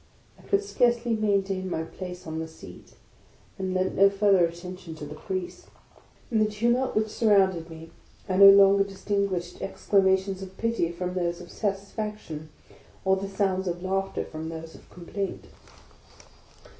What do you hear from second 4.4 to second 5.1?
attention to